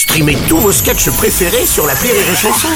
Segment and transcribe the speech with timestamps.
[0.00, 2.68] Streamez tous vos sketchs préférés sur la Rire et Chanson.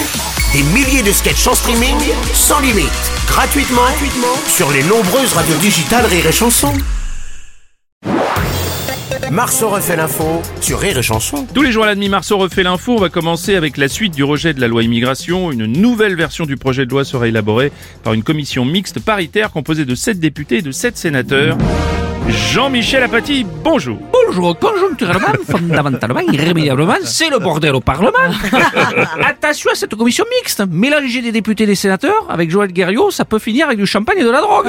[0.52, 1.96] Des milliers de sketchs en streaming,
[2.34, 2.90] sans limite,
[3.26, 6.74] gratuitement, gratuitement sur les nombreuses radios digitales Rire et Chanson.
[9.30, 11.46] Marceau refait l'info sur Rire et Chanson.
[11.54, 12.92] Tous les jours à la demi, Marceau refait l'info.
[12.92, 15.50] On va commencer avec la suite du rejet de la loi immigration.
[15.50, 17.72] Une nouvelle version du projet de loi sera élaborée
[18.02, 21.56] par une commission mixte paritaire composée de 7 députés et de 7 sénateurs.
[22.28, 23.98] Jean-Michel Apathy, bonjour.
[24.26, 28.12] Bonjour, conjoncturellement, fondamentalement, irrémédiablement, c'est le bordel au Parlement.
[29.24, 30.62] Attention à cette commission mixte.
[30.70, 34.18] Mélanger des députés et des sénateurs avec Joël Guerriot, ça peut finir avec du champagne
[34.18, 34.68] et de la drogue.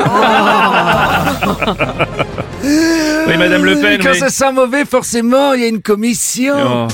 [2.63, 3.99] Oui, Madame Le Pen.
[4.02, 4.20] Quand oui.
[4.20, 6.55] ça sent mauvais, forcément, il y a une commission.
[6.58, 6.88] Oh.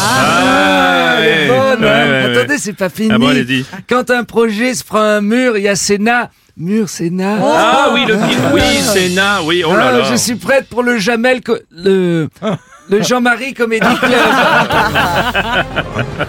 [0.00, 2.06] Ah, elle est ouais, bonne, ouais, hein.
[2.06, 2.38] ouais, ouais.
[2.38, 3.10] Attendez, c'est pas fini.
[3.12, 3.64] Ah bon, allez-y.
[3.88, 6.30] Quand un projet se prend un mur, il y a Sénat.
[6.56, 7.38] Mur, Sénat.
[7.42, 8.60] Ah oui, le oui,
[8.94, 10.04] Sénat, oui, oh là Ah, là.
[10.10, 12.28] je suis prête pour le Jamel, co- le,
[12.90, 14.12] le Jean-Marie Comédie Club.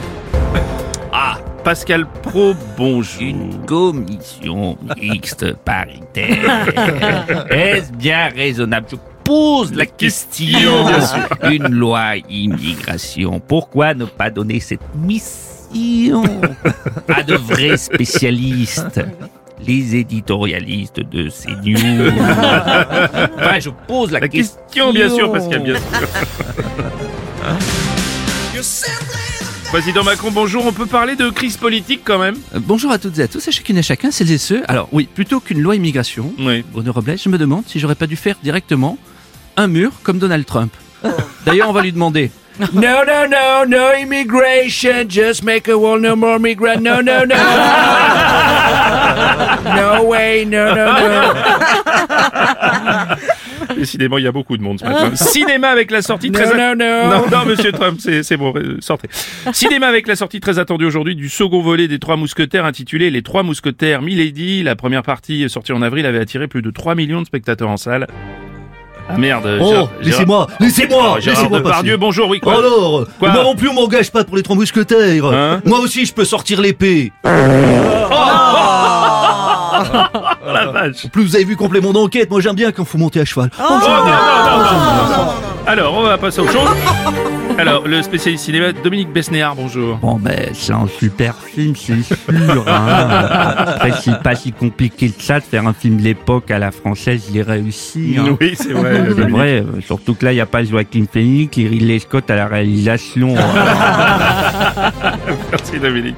[1.17, 3.21] Ah, Pascal Pro, bonjour.
[3.21, 6.67] Une commission mixte paritaire.
[7.49, 8.87] Est-ce bien raisonnable?
[8.91, 10.59] Je pose la question.
[11.43, 13.39] Une loi immigration.
[13.39, 16.23] Pourquoi ne pas donner cette mission
[17.07, 18.99] à de vrais spécialistes?
[19.65, 21.77] Les éditorialistes de CNews.
[23.37, 25.83] Enfin, je pose la, La question, bien sûr, Pascal, bien sûr.
[29.71, 30.65] Président Macron, bonjour.
[30.65, 32.35] On peut parler de crise politique quand même?
[32.55, 34.63] Euh, Bonjour à toutes et à tous, à chacune et chacun, celles et ceux.
[34.67, 36.63] Alors oui, plutôt qu'une loi immigration, Oui.
[36.71, 38.97] Bruno Robles, je me demande si j'aurais pas dû faire directement
[39.57, 40.71] un mur comme Donald Trump.
[41.45, 42.31] D'ailleurs, on va lui demander.
[42.57, 45.03] No, no, no, no immigration.
[45.09, 46.79] Just make a wall, no more migrant.
[46.79, 47.35] No, no, no.
[49.65, 51.33] No way, no, no, no.
[53.75, 55.15] Décidément, il y a beaucoup de monde ce matin.
[55.15, 56.45] Cinéma avec la sortie très...
[56.45, 57.09] no, no.
[57.09, 59.09] Non, non, monsieur Trump, c'est c'est bon, euh, sortez.
[59.53, 63.21] Cinéma avec la sortie très attendue aujourd'hui du second volet des Trois Mousquetaires intitulé Les
[63.21, 64.63] Trois Mousquetaires Milady.
[64.63, 67.77] La première partie, sortie en avril, avait attiré plus de 3 millions de spectateurs en
[67.77, 68.07] salle.
[69.07, 69.59] Ah merde.
[69.61, 71.97] Oh, laissez-moi, laissez-moi, Gérard laissez-moi passer.
[71.97, 75.25] bonjour, oui, quoi Alors, Quoi moi non plus on m'engage pas pour les trois mousquetaires.
[75.25, 77.11] Hein moi aussi je peux sortir l'épée.
[77.23, 77.29] Oh
[80.53, 81.05] la vache.
[81.05, 83.49] En plus vous avez vu complément d'enquête, moi j'aime bien quand faut monter à cheval.
[83.59, 84.13] Oh, Oh, j'aime non, bien.
[84.13, 85.31] non, non, non, non.
[85.67, 86.69] Alors, on va passer au chose.
[87.57, 89.95] Alors, le spécialiste cinéma, Dominique Besnéard, bonjour.
[89.97, 92.63] Bon, ben, c'est un super film, c'est sûr.
[92.67, 93.07] Hein.
[93.65, 96.69] Après, c'est pas si compliqué que ça de faire un film de l'époque à la
[96.71, 98.15] française, il est réussi.
[98.19, 98.37] Hein.
[98.39, 99.05] Oui, c'est vrai.
[99.07, 99.35] C'est Dominique.
[99.35, 102.35] vrai, euh, surtout que là, il n'y a pas Joaquin Phoenix et Ridley Scott à
[102.35, 103.33] la réalisation.
[105.51, 106.17] Merci Dominique.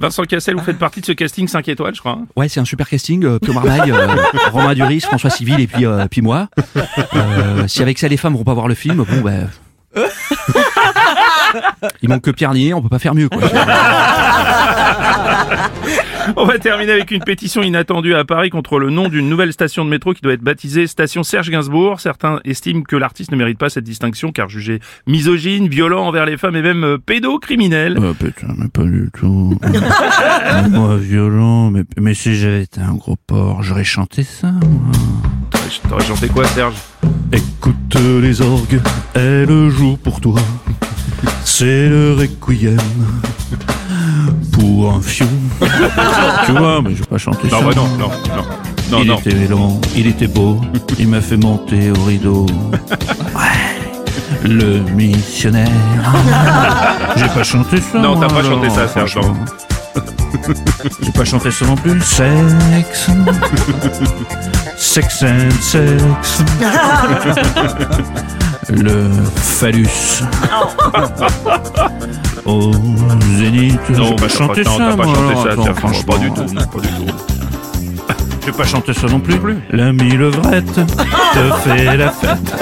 [0.00, 2.12] Vincent Cassel, vous faites partie de ce casting 5 étoiles, je crois.
[2.12, 3.24] hein Ouais, c'est un super casting.
[3.24, 4.08] Euh, Pio Marmaille, euh,
[4.52, 6.48] Romain Duris, François Civil et puis, euh, puis moi.
[7.14, 9.48] Euh, si avec ça les femmes vont pas voir le film, bon ben.
[12.02, 13.40] Il manque que Pierre Nier, on peut pas faire mieux quoi.
[16.36, 19.84] On va terminer avec une pétition inattendue à Paris contre le nom d'une nouvelle station
[19.84, 22.00] de métro qui doit être baptisée station Serge Gainsbourg.
[22.00, 26.36] Certains estiment que l'artiste ne mérite pas cette distinction car jugé misogyne, violent envers les
[26.36, 27.98] femmes et même euh, pédocriminel.
[28.02, 29.58] Oh putain, mais pas du tout.
[30.70, 34.92] moi, violent, mais, mais si j'avais été un gros porc, j'aurais chanté ça, moi.
[35.50, 36.74] T'aurais- T'aurais chanté quoi, Serge?
[37.32, 38.80] Écoute les orgues,
[39.14, 40.40] elles jouent pour toi.
[41.44, 42.76] C'est le requiem
[44.56, 45.28] pour un fion.
[46.46, 47.56] Tu vois, mais je vais pas chanter ça.
[47.60, 48.44] Non, bah non, non, non.
[48.90, 49.18] Non, il non.
[49.18, 50.60] était lent, il était beau,
[50.98, 52.46] il m'a fait monter au rideau.
[53.34, 55.68] Ouais, le missionnaire.
[57.16, 57.98] J'ai pas chanté ça.
[57.98, 59.18] Non, t'as pas chanté ça, Serge.
[61.02, 62.00] J'ai pas chanté ça non plus.
[62.00, 63.10] Sexe.
[64.78, 66.42] Sex and sex.
[68.70, 70.22] Le phallus.
[72.44, 72.72] Au
[73.38, 73.78] zénith.
[73.90, 74.88] Non, bah, pas chanté non, ça.
[74.90, 75.34] t'as pas chanté
[75.64, 76.12] ça, franchement.
[76.12, 77.06] pas du tout, non, pas du tout.
[78.44, 79.40] J'ai pas chanté ça non plus.
[79.70, 82.54] L'ami levrette te fait la fête.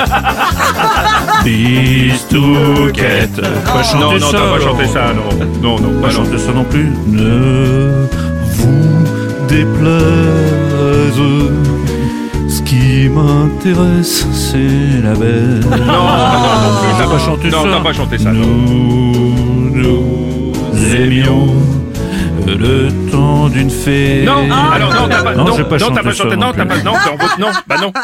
[1.45, 3.41] Bistouquette.
[3.65, 4.39] Pas chanté Non, non, ça.
[4.39, 4.93] t'as pas chanté alors.
[4.93, 5.29] ça, non.
[5.63, 6.13] Non, non, Pas non.
[6.15, 6.91] chanté ça non plus.
[7.07, 8.07] Ne
[8.53, 9.05] vous
[9.49, 11.21] déplaise.
[12.75, 15.61] Ce qui m'intéresse, c'est la belle.
[15.71, 18.41] Non, non, non, T'as pas chanté non, ça t'as pas chanté ça, non.
[18.41, 21.47] Nous nous aimions
[22.47, 24.25] le temps d'une fée.
[24.25, 26.67] Non, alors non, t'as pas, Non, non, pas non, chanté pas chanté, non non, t'as
[26.67, 27.93] pas, non, vote, non, bah non.